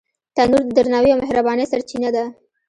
[0.35, 2.23] تنور د درناوي او مهربانۍ سرچینه ده